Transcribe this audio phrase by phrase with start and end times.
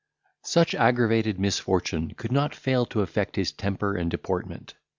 [0.45, 4.73] Such aggravated misfortune could not fail to affect his temper and deportment.